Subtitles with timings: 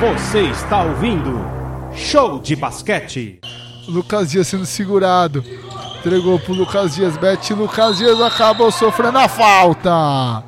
[0.00, 1.38] Você está ouvindo
[1.94, 3.40] Show de Basquete.
[3.86, 5.44] Lucas Dias sendo segurado.
[5.98, 7.18] Entregou pro Lucas Dias.
[7.18, 10.42] Bete Lucas Dias acabou sofrendo a falta.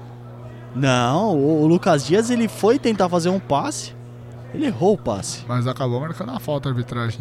[0.75, 3.95] Não, o Lucas Dias ele foi tentar fazer um passe.
[4.55, 5.45] Ele errou o passe.
[5.47, 7.21] Mas acabou marcando a falta a arbitragem.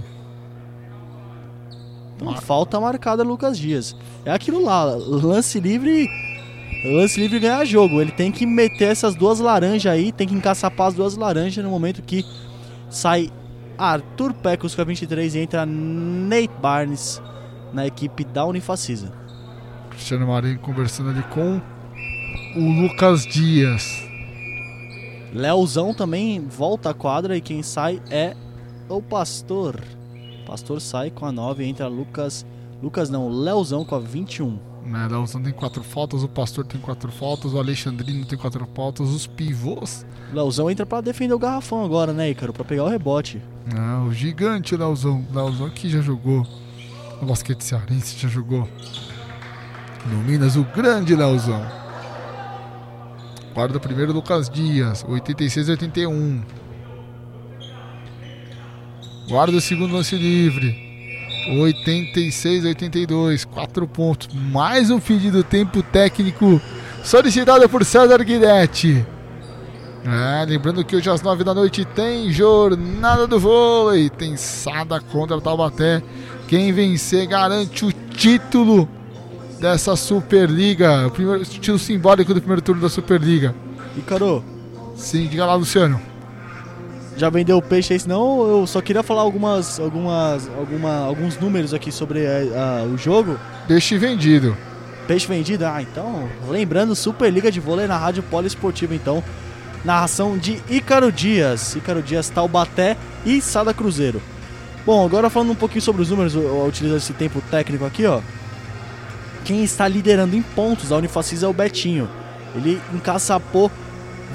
[2.15, 3.95] Então, falta marcada Lucas Dias.
[4.23, 6.07] É aquilo lá, lance livre.
[6.83, 8.01] Lance livre ganhar jogo.
[8.01, 11.69] Ele tem que meter essas duas laranjas aí, tem que encaçapar as duas laranjas no
[11.69, 12.25] momento que
[12.89, 13.29] sai
[13.77, 17.21] Arthur Pecos com a 23 e entra Nate Barnes
[17.71, 19.11] na equipe da Unifacisa.
[19.89, 21.61] Cristiano Marinho conversando ali com
[22.55, 24.03] o Lucas Dias.
[25.33, 28.35] Leozão também volta à quadra e quem sai é
[28.89, 29.81] o Pastor.
[30.41, 32.45] O Pastor sai com a 9 e entra Lucas.
[32.81, 34.72] Lucas não, Leozão com a 21.
[34.85, 39.09] Né, Leozão tem quatro faltas, o Pastor tem quatro faltas, o Alexandrino tem quatro faltas,
[39.09, 40.05] os pivôs.
[40.33, 42.51] Leozão entra para defender o garrafão agora, né, Ícaro?
[42.51, 43.41] Pra pegar o rebote.
[43.73, 45.25] Ah, o gigante Leozão.
[45.31, 46.45] Leozão que já jogou
[47.21, 48.67] no basquete cearense, já jogou
[50.05, 51.65] no Minas, o grande Leozão.
[53.53, 56.43] Guarda primeiro Lucas Dias, 86 81.
[59.29, 60.82] Guarda o segundo lance livre.
[61.49, 64.27] 86 82, 4 pontos.
[64.33, 66.61] Mais um pedido tempo técnico
[67.03, 69.05] solicitado por César Guidetti.
[70.05, 74.09] É, lembrando que hoje às 9 da noite tem Jornada do Vôlei.
[74.09, 76.01] Tem Sada contra Taubaté.
[76.47, 78.87] Quem vencer garante o título
[79.59, 81.07] dessa Superliga.
[81.07, 83.55] O primeiro título simbólico do primeiro turno da Superliga.
[83.97, 84.43] Ícaro,
[84.95, 86.12] Sim, diga lá, Luciano.
[87.15, 91.73] Já vendeu o peixe aí, senão eu só queria falar algumas, algumas, alguma, alguns números
[91.73, 93.39] aqui sobre ah, o jogo.
[93.67, 94.57] Peixe vendido.
[95.07, 95.65] Peixe vendido?
[95.65, 99.23] Ah, então, lembrando, Superliga de Vôlei na Rádio Poliesportiva, então.
[99.83, 101.75] Narração de Ícaro Dias.
[101.75, 104.21] Ícaro Dias, Taubaté e Sada Cruzeiro.
[104.85, 108.21] Bom, agora falando um pouquinho sobre os números, utilizo esse tempo técnico aqui, ó.
[109.45, 112.09] Quem está liderando em pontos da Unifacisa é o Betinho.
[112.55, 113.69] Ele encaçapou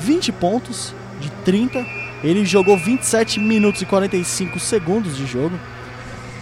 [0.00, 1.84] 20 pontos de 30.
[2.22, 5.58] Ele jogou 27 minutos e 45 segundos de jogo.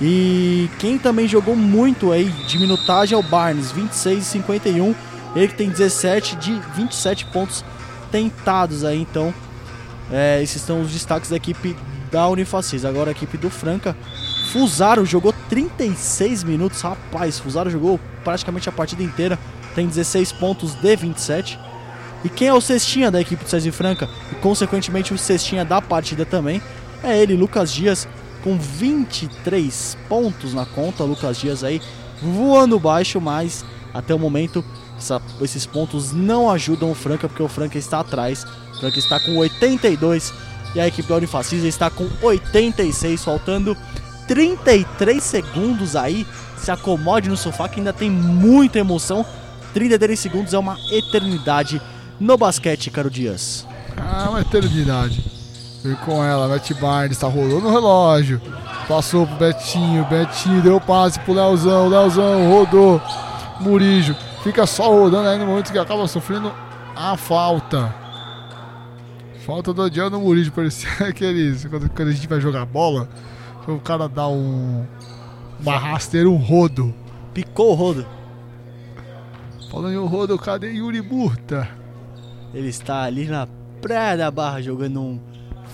[0.00, 4.94] E quem também jogou muito aí de minutagem é o Barnes, 26 e 51.
[5.34, 7.64] Ele que tem 17 de 27 pontos
[8.10, 9.32] tentados aí, então.
[10.10, 11.76] É, esses são os destaques da equipe
[12.10, 12.84] da Unifacis.
[12.84, 13.96] Agora a equipe do Franca.
[14.52, 16.80] Fusaro jogou 36 minutos.
[16.80, 19.38] Rapaz, Fusaro jogou praticamente a partida inteira.
[19.74, 21.58] Tem 16 pontos de 27.
[22.26, 24.08] E quem é o cestinha da equipe do César Franca?
[24.32, 26.60] E consequentemente o cestinha da partida também.
[27.04, 28.08] É ele, Lucas Dias,
[28.42, 31.04] com 23 pontos na conta.
[31.04, 31.80] Lucas Dias aí
[32.20, 33.64] voando baixo, mas
[33.94, 34.64] até o momento
[34.98, 38.44] essa- esses pontos não ajudam o Franca, porque o Franca está atrás.
[38.74, 40.34] O Franca está com 82
[40.74, 43.76] e a equipe da Unifacisa está com 86, faltando
[44.26, 46.26] 33 segundos aí.
[46.56, 49.24] Se acomode no sofá que ainda tem muita emoção.
[49.72, 51.80] 33 segundos é uma eternidade
[52.18, 53.66] no basquete, Caro Dias.
[53.96, 55.24] Ah, uma eternidade.
[55.82, 58.40] Veio com ela, Matt Barnes, tá rolando o relógio.
[58.88, 63.00] Passou pro Betinho, Betinho deu passe pro Leozão, Leozão rodou.
[63.60, 66.52] Murijo fica só rodando aí no momento que acaba sofrendo
[66.94, 67.92] a falta.
[69.44, 71.64] Falta do Adriano Murijo, parecia aqueles.
[71.66, 73.08] Quando, quando a gente vai jogar bola,
[73.66, 74.86] o cara dá um.
[75.60, 76.94] Uma rasteira, um rodo.
[77.32, 78.06] Picou o rodo.
[79.70, 81.68] Falando em rodo, cadê Yuri Burta?
[82.56, 83.46] Ele está ali na
[83.82, 85.20] praia da barra jogando um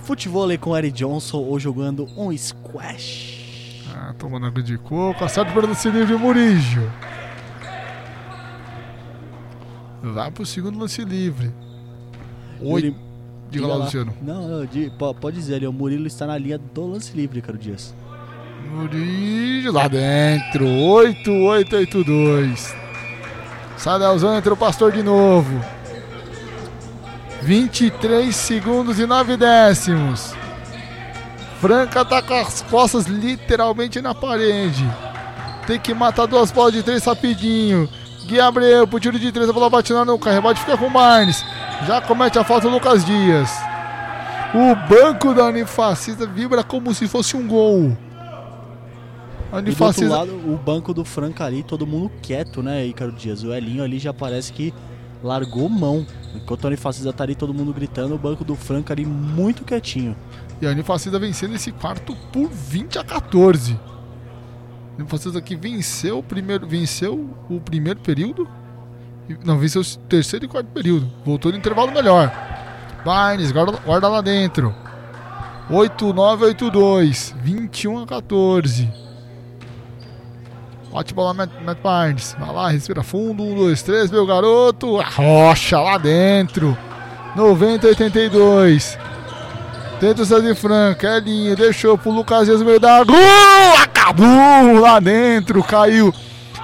[0.02, 3.84] futebol com o Eric Johnson ou jogando um squash.
[3.94, 6.90] Ah, tomando água de coco, acerta para lance livre Murijo.
[10.02, 11.52] Vai pro segundo lance livre.
[12.60, 12.96] Oi, Ele-
[13.48, 14.12] diga lá, Luciano.
[14.20, 14.66] Não,
[14.98, 17.94] po- pode dizer ali, o Murilo está na linha do lance livre, Caro Dias.
[18.74, 20.66] Murijo lá dentro.
[20.66, 22.74] 8882.
[23.76, 25.60] Sadelzão entra o pastor de novo.
[27.44, 30.32] 23 segundos e 9 décimos.
[31.60, 34.88] Franca tá com as costas literalmente na parede.
[35.66, 37.88] Tem que matar duas bolas de três rapidinho.
[38.26, 40.30] Gui Abreu pro tiro de três, a bola bate na nuca.
[40.30, 41.44] Rebote fica com o Barnes.
[41.86, 43.50] Já comete a falta o Lucas Dias.
[44.54, 47.96] O banco da Unifacista vibra como se fosse um gol.
[49.50, 52.86] A E do outro Unifacista lado, o banco do Franca ali, todo mundo quieto, né,
[52.86, 53.42] Ícaro Dias?
[53.42, 54.72] O Elinho ali já parece que
[55.22, 56.06] largou mão.
[56.34, 60.16] Enquanto o Unifacisa tá ali, todo mundo gritando, o banco do Franca ali muito quietinho.
[60.60, 63.78] E a Unifacista vencendo esse quarto por 20 a 14.
[64.94, 68.48] A Unifacista que venceu o primeiro, venceu o primeiro período
[69.44, 71.10] Não, venceu o terceiro e quarto período.
[71.24, 72.30] Voltou no intervalo melhor.
[73.04, 74.74] Barnes, guarda, guarda lá dentro.
[75.70, 77.34] 8-9, 8-2.
[77.36, 78.88] 21 a 14.
[80.92, 82.36] Ótima bola, Matt, Matt Barnes.
[82.38, 83.42] Vai lá, respira fundo.
[83.42, 85.00] 1, 2, 3, meu garoto.
[85.00, 86.76] Rocha lá dentro.
[87.34, 88.98] 90 82.
[89.98, 93.04] Tenta o César Franca, é linha, deixou pro Lucas Dias meio da
[93.80, 96.12] acabou lá dentro, caiu.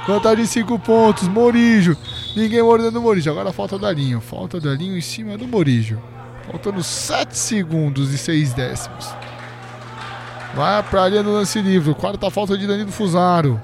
[0.09, 1.97] Vantagem de 5 pontos, Morijo.
[2.35, 3.31] Ninguém mordendo o Morijo.
[3.31, 4.21] Agora falta Dalinho.
[4.21, 6.03] Falta Dalinho em cima do Morijo.
[6.51, 9.15] Faltando 7 segundos e 6 décimos.
[10.55, 11.95] Vai pra linha do lance livre.
[11.95, 13.61] Quarta falta de Danilo Fusaro.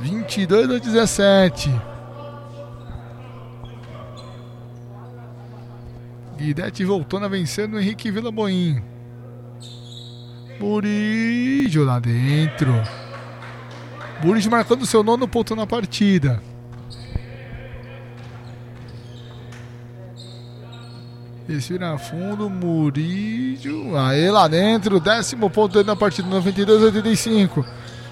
[0.00, 1.70] 22 a 17.
[6.36, 8.82] Guidete voltando a vencer no Henrique Vila Boim.
[10.60, 12.72] Murijo lá dentro.
[14.22, 16.42] Murijo marcando seu nono ponto na partida.
[21.46, 23.96] Respira fundo, Murijo.
[23.96, 27.64] Aí lá dentro, décimo ponto dele na partida, 92 a 85.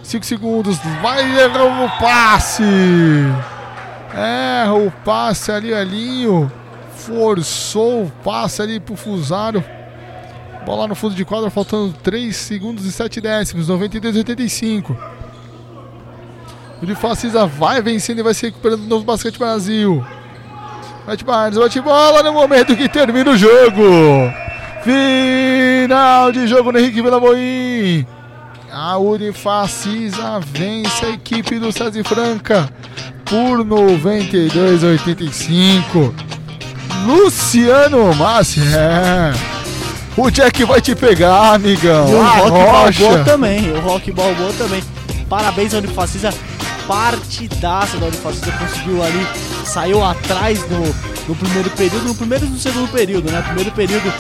[0.03, 2.63] 5 segundos, vai errar o passe.
[4.15, 6.51] Erra o passe ali, Alinho
[7.03, 9.63] forçou o passe ali pro Fusaro.
[10.65, 14.97] Bola no fundo de quadra, faltando 3 segundos e 7 décimos, 92 85.
[16.83, 20.05] O Facisa vai vencendo e vai se recuperando do novo Basquete Brasil.
[21.07, 23.83] Mete Barnes, bate bola no momento que termina o jogo.
[24.83, 28.07] Final de jogo no Henrique Vilaboim.
[28.75, 32.73] A Unifacisa vence a equipe do César Franca
[33.27, 36.15] por 92 a 85.
[37.05, 39.33] Luciano Massi, é.
[40.17, 42.09] O Jack vai te pegar, amigão.
[42.09, 43.73] E o Rock Balboa também.
[43.73, 44.83] O Rock Balboa também.
[45.29, 46.33] Parabéns Unifacisa.
[46.87, 48.53] Partidaça da Unifacisa.
[48.53, 49.27] Conseguiu ali.
[49.67, 50.81] Saiu atrás no,
[51.29, 52.05] no primeiro período.
[52.07, 53.43] No primeiro e no segundo período, né?
[53.43, 54.11] Primeiro período.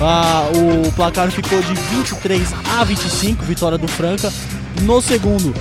[0.00, 4.30] Ah, o placar ficou de 23 a 25, vitória do Franca.
[4.82, 5.54] No segundo,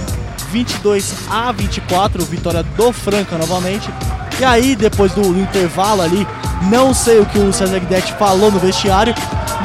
[0.51, 3.89] 22 a 24, vitória do Franca novamente.
[4.39, 6.27] E aí, depois do, do intervalo ali,
[6.63, 9.15] não sei o que o César Guidetti falou no vestiário,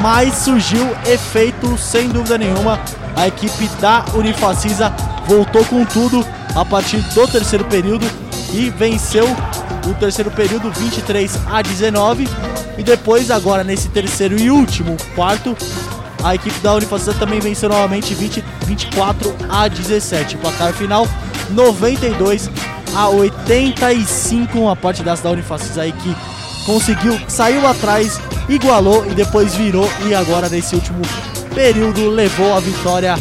[0.01, 2.79] mas surgiu efeito sem dúvida nenhuma.
[3.15, 4.93] A equipe da Unifacisa
[5.27, 6.25] voltou com tudo
[6.55, 8.20] a partir do terceiro período
[8.53, 9.25] e venceu
[9.87, 12.27] o terceiro período 23 a 19.
[12.77, 15.55] E depois, agora nesse terceiro e último quarto,
[16.23, 20.37] a equipe da Unifacisa também venceu novamente 20, 24 a 17.
[20.37, 21.07] Placar final
[21.49, 22.49] 92
[22.95, 24.59] a 85.
[24.59, 26.15] Uma parte das da Unifacisa aí que
[26.65, 29.89] conseguiu, saiu atrás, igualou e depois virou.
[30.05, 31.01] E agora nesse último
[31.53, 33.15] período levou a vitória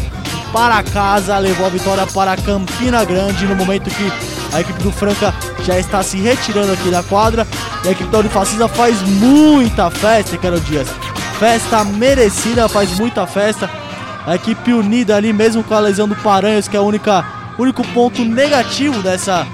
[0.52, 5.34] para casa, levou a vitória para Campina Grande no momento que a equipe do Franca
[5.64, 7.46] já está se retirando aqui da quadra.
[7.84, 10.88] E a equipe da Unifacisa faz muita festa, Quero Dias.
[11.38, 13.70] Festa merecida, faz muita festa.
[14.26, 18.24] A equipe unida ali, mesmo com a lesão do Paranhos, que é o único ponto
[18.24, 19.46] negativo dessa,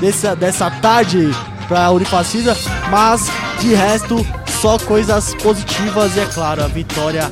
[0.00, 1.30] dessa, dessa tarde
[1.68, 2.56] para a Unifacisa.
[2.90, 3.30] Mas
[3.60, 4.26] de resto,
[4.60, 7.30] só coisas positivas e é claro, a vitória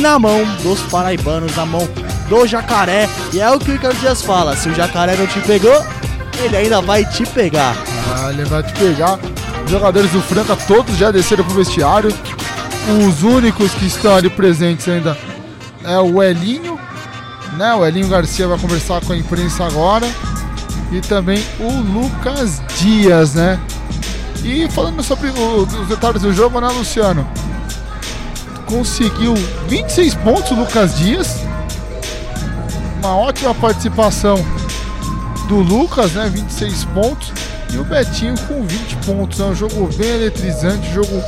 [0.00, 1.88] na mão dos paraibanos, na mão
[2.28, 3.08] do jacaré.
[3.32, 5.84] E é o que o Ricardo Dias fala: se o jacaré não te pegou,
[6.42, 7.76] ele ainda vai te pegar.
[8.16, 9.18] Ah, ele vai te pegar.
[9.64, 12.12] Os jogadores do Franca todos já desceram pro vestiário.
[13.06, 15.16] Os únicos que estão ali presentes ainda
[15.84, 16.78] é o Elinho,
[17.56, 17.74] né?
[17.74, 20.06] O Elinho Garcia vai conversar com a imprensa agora.
[20.92, 23.58] E também o Lucas Dias, né?
[24.42, 27.26] E falando sobre os detalhes do jogo, né, Luciano?
[28.66, 29.34] Conseguiu
[29.68, 31.40] 26 pontos o Lucas Dias.
[33.02, 34.44] Uma ótima participação
[35.44, 36.28] do Lucas, né?
[36.28, 37.32] 26 pontos.
[37.72, 39.40] E o Betinho com 20 pontos.
[39.40, 41.22] É um jogo bem eletrizante, jogo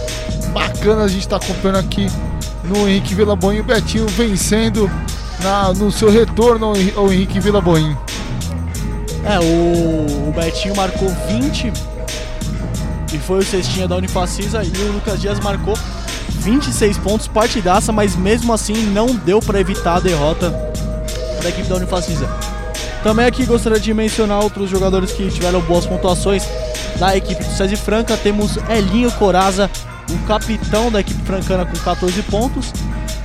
[0.52, 2.06] bacana a gente está acompanhando aqui
[2.64, 3.60] no Henrique Vila Boim.
[3.60, 4.90] O Betinho vencendo
[5.42, 7.96] na, no seu retorno ao Henrique Vila Boim.
[9.24, 11.72] É, o, o Betinho marcou 20
[13.12, 15.76] e foi o cestinha da Unifacisa e o Lucas Dias marcou
[16.28, 20.50] 26 pontos, partidaça, mas mesmo assim não deu para evitar a derrota
[21.42, 22.28] da equipe da Unifacisa.
[23.06, 26.42] Também aqui gostaria de mencionar outros jogadores que tiveram boas pontuações
[26.98, 28.16] da equipe do César Franca.
[28.16, 29.70] Temos Elinho Coraza,
[30.10, 32.72] o capitão da equipe francana com 14 pontos.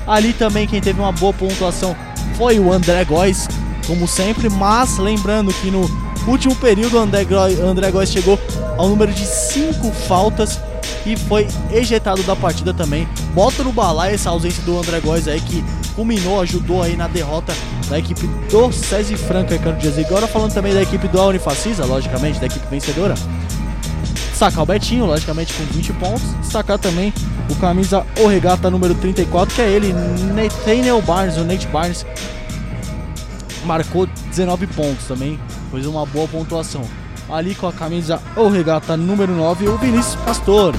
[0.05, 1.95] Ali também quem teve uma boa pontuação
[2.35, 3.47] foi o André Góes,
[3.87, 5.89] como sempre, mas lembrando que no
[6.27, 7.25] último período o André,
[7.67, 8.39] André Góes chegou
[8.77, 10.59] ao número de 5 faltas
[11.07, 13.07] e foi ejetado da partida também.
[13.33, 17.53] Bota no balaio essa ausência do André Góes aí que culminou, ajudou aí na derrota
[17.89, 19.97] da equipe do César Franca Ricardo Dias.
[19.97, 23.15] E agora falando também da equipe do Unifacisa, logicamente, da equipe vencedora.
[24.29, 26.23] Destacar o Betinho, logicamente, com 20 pontos.
[26.41, 27.13] Destacar também
[27.49, 29.93] o camisa O Regata número 34, que é ele,
[30.33, 32.05] Nathaniel Barnes, o Nate Barnes.
[33.65, 36.81] Marcou 19 pontos também, fez uma boa pontuação.
[37.29, 40.73] Ali com a camisa O Regata número 9, o Vinícius Pastor.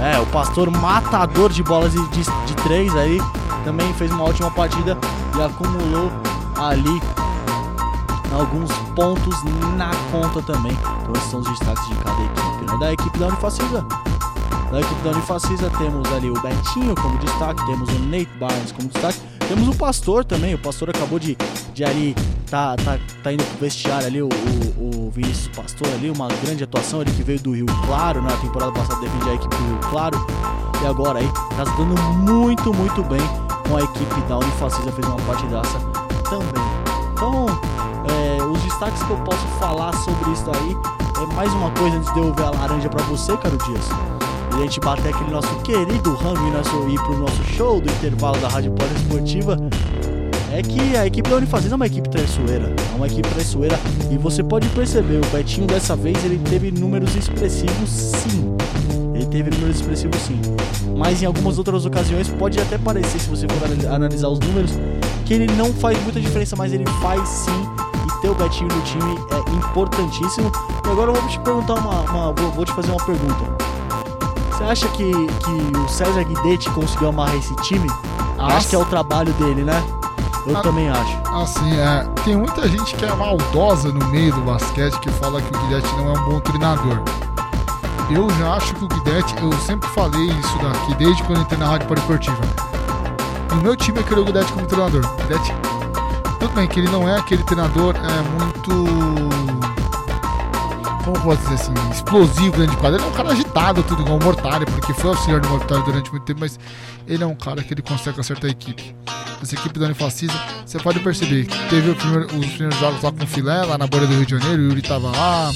[0.00, 3.18] É, o Pastor matador de bolas de, de, de 3 aí.
[3.64, 4.96] Também fez uma ótima partida
[5.36, 6.12] e acumulou
[6.56, 7.00] ali
[8.34, 9.42] alguns pontos
[9.76, 10.72] na conta também.
[10.72, 12.72] Então esses são os destaques de cada equipe.
[12.72, 12.78] Né?
[12.78, 13.86] Da equipe da Unifacisa.
[14.70, 18.88] Da equipe da Unifacisa temos ali o Betinho como destaque, temos o Nate Barnes como
[18.88, 20.54] destaque, temos o Pastor também.
[20.54, 21.36] O Pastor acabou de,
[21.72, 22.14] de ali
[22.50, 26.64] tá, tá, tá indo pro vestiário ali, o, o, o Vinícius Pastor ali, uma grande
[26.64, 29.78] atuação, ele que veio do Rio Claro, na temporada passada defendia a equipe do Rio
[29.90, 30.26] Claro,
[30.82, 35.06] e agora aí tá se dando muito, muito bem com a equipe da Unifacisa, fez
[35.06, 35.78] uma partidaça
[36.28, 36.64] também.
[37.12, 37.46] Então,
[38.08, 40.76] é, os destaques que eu posso falar sobre isso aí
[41.22, 43.88] é mais uma coisa antes de eu ver a laranja para você, Caro Dias.
[44.52, 47.90] E a gente bater aquele nosso querido rango e nosso, ir pro nosso show do
[47.90, 49.56] intervalo da Rádio Esportiva
[50.54, 52.72] é que a equipe da Unifazenda é uma equipe traiçoeira.
[52.92, 53.76] É uma equipe traiçoeira
[54.08, 58.54] e você pode perceber, o Betinho dessa vez ele teve números expressivos sim.
[59.12, 60.40] Ele teve números expressivos sim.
[60.96, 64.70] Mas em algumas outras ocasiões pode até parecer, se você for analisar os números,
[65.26, 67.68] que ele não faz muita diferença, mas ele faz sim.
[68.06, 70.52] E ter o Betinho no time é importantíssimo.
[70.86, 72.00] E agora eu vou te perguntar uma.
[72.02, 73.64] uma vou, te fazer uma pergunta.
[74.52, 77.88] Você acha que, que o César Guidetti conseguiu amarrar esse time?
[78.38, 79.82] Acho que é o trabalho dele, né?
[80.46, 81.16] Eu a, também acho.
[81.34, 85.56] Assim, é, tem muita gente que é maldosa no meio do basquete que fala que
[85.56, 87.02] o Guidetti não é um bom treinador.
[88.10, 91.66] Eu já acho que o Guidetti, eu sempre falei isso daqui desde quando entrei na
[91.66, 92.40] Rádio Esportiva.
[93.52, 95.02] O meu time é querer o Guidetti como treinador.
[95.22, 95.52] Guidetti,
[96.38, 99.34] tudo bem que ele não é aquele treinador é, muito
[101.04, 102.98] como posso dizer assim, explosivo dentro de quadra.
[102.98, 106.10] Ele é um cara agitado, tudo igual o Mortari, porque foi auxiliar do Mortari durante
[106.10, 106.58] muito tempo, mas
[107.06, 108.94] ele é um cara que ele consegue acertar a equipe.
[109.44, 110.32] Essa equipe da Unifacisa,
[110.64, 113.86] você pode perceber que teve primeiro, os primeiros jogos lá com o Filé, lá na
[113.86, 115.50] borda do Rio de Janeiro, o Yuri tava lá,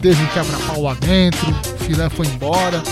[0.00, 2.82] teve um quebra-pau lá dentro, o Filé foi embora.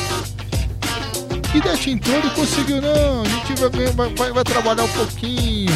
[1.54, 5.73] E entrou e conseguiu, não, a gente vai, vai, vai trabalhar um pouquinho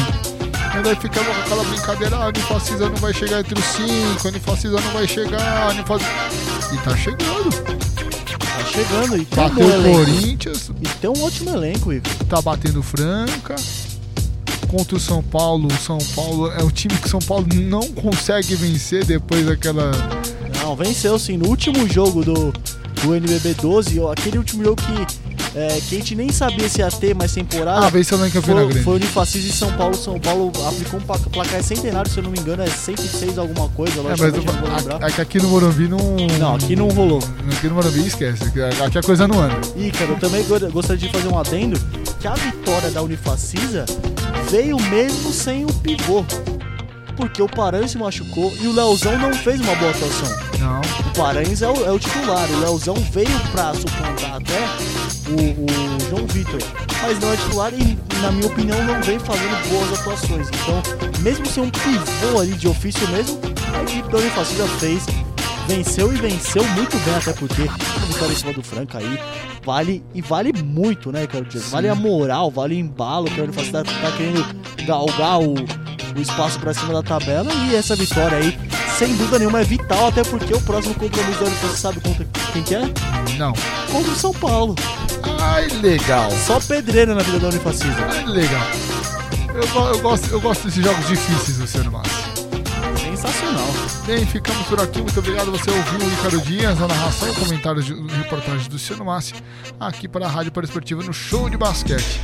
[0.79, 4.27] e daí ficava com aquela brincadeira, ah, a Unifacisa não vai chegar entre os cinco,
[4.27, 6.11] a Unifacisa não vai chegar, a Unifacisa...
[6.71, 7.49] E tá chegando.
[8.53, 10.71] Tá chegando e tem Bateu um o Corinthians.
[10.79, 12.11] E tem um ótimo elenco, Igor.
[12.29, 13.55] Tá batendo Franca.
[14.73, 17.91] Contra o São Paulo, o São Paulo é o time que o São Paulo não
[17.91, 19.91] consegue vencer depois daquela.
[20.63, 21.37] Não, venceu sim.
[21.37, 22.51] No último jogo do,
[23.03, 25.23] do NBB 12, aquele último jogo que
[25.55, 27.85] é, que a gente nem sabia se ia ter mais temporada.
[27.85, 28.81] Ah, venceu em Campina Grande.
[28.81, 29.93] Foi o Unifacisa de São Paulo.
[29.93, 33.99] São Paulo aplicou um placar centenário, se eu não me engano, é 106 alguma coisa.
[33.99, 36.17] É, mas eu, aqui, aqui no Morumbi não.
[36.39, 37.19] Não, aqui não rolou.
[37.55, 38.45] Aqui no Morumbi esquece.
[38.83, 39.61] Aqui a coisa não anda.
[39.77, 41.79] E, cara, eu também gostaria de fazer um adendo
[42.19, 43.85] que a vitória da Unifacisa
[44.49, 46.23] veio mesmo sem o pivô
[47.15, 50.29] porque o Paranhos se machucou e o Leozão não fez uma boa atuação.
[50.59, 50.81] Não.
[50.81, 54.59] O Paranhos é o, é o titular, o Leozão veio pra suplantar até
[55.29, 56.59] o, o, João Vitor,
[57.01, 60.47] mas não é titular e, na minha opinião, não vem fazendo boas atuações.
[60.49, 60.81] Então,
[61.21, 63.39] mesmo sem um pivô ali de ofício mesmo,
[63.73, 65.05] a equipe do Unifacisa fez,
[65.67, 69.19] venceu e venceu muito bem, até porque a vitória em cima do Franca aí
[69.63, 71.69] vale e vale muito, né, quero dizer.
[71.69, 74.45] Vale a moral, vale o embalo que a Unifacisa tá, tá querendo
[74.85, 75.55] galgar o
[76.15, 78.57] o espaço para cima da tabela e essa vitória aí,
[78.97, 82.63] sem dúvida nenhuma, é vital, até porque o próximo compromisso do você sabe contra quem
[82.63, 82.81] que é?
[83.37, 83.53] Não.
[83.91, 84.75] Contra o São Paulo.
[85.39, 86.29] Ai, legal.
[86.31, 87.95] Só pedreira na vida da Unifacisa.
[88.11, 88.67] Ai, legal.
[89.53, 92.32] Eu, eu, gosto, eu gosto desses jogos difíceis, Luciano Massa.
[93.23, 93.67] Sensacional.
[94.05, 95.01] Bem, ficamos por aqui.
[95.01, 95.49] Muito obrigado.
[95.51, 99.33] Você ouviu o Ricardo Dias, a narração e comentários de reportagens do Luciano Massi
[99.79, 102.19] aqui para a Rádio Esportiva no Show de Basquete.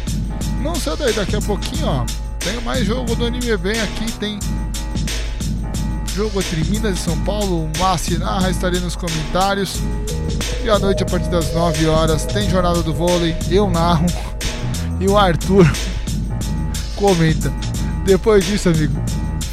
[0.62, 2.06] Não sai daí, daqui a pouquinho, ó.
[2.39, 4.39] Tem mais jogo do Anime Bem aqui, tem
[6.13, 7.63] jogo entre Minas e São Paulo.
[7.63, 9.79] O Massi narra, estarei nos comentários.
[10.65, 14.06] E à noite, a partir das 9 horas, tem Jornada do Vôlei, eu narro.
[15.01, 15.65] E o Arthur
[16.98, 17.50] comenta.
[18.03, 19.01] Depois disso, amigo,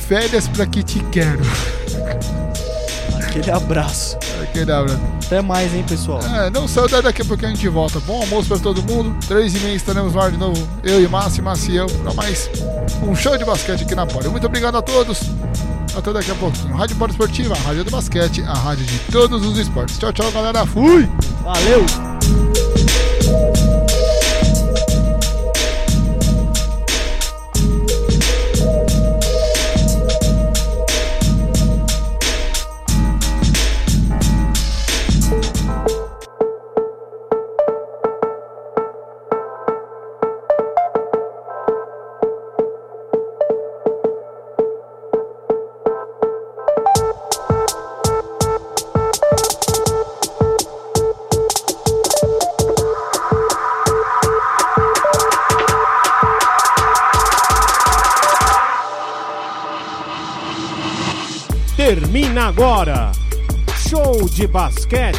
[0.06, 1.40] férias pra que te quero.
[3.16, 4.16] Aquele abraço.
[4.42, 5.00] Aquele abraço.
[5.26, 6.20] Até mais, hein, pessoal.
[6.22, 7.98] É, não saiu daí daqui a pouco a gente volta.
[8.00, 9.16] Bom almoço pra todo mundo.
[9.26, 10.66] Três e meia estaremos lá de novo.
[10.84, 12.48] Eu e Márcio, Márcio e eu, pra mais
[13.02, 14.28] um show de basquete aqui na Poli.
[14.28, 15.20] Muito obrigado a todos.
[15.96, 16.74] Até daqui a pouquinho.
[16.76, 19.98] Rádio Poli Esportiva, a rádio do basquete, a rádio de todos os esportes.
[19.98, 20.64] Tchau, tchau, galera.
[20.64, 21.08] Fui!
[21.42, 21.84] Valeu!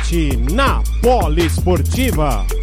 [0.08, 2.57] Basquete na Poliesportiva.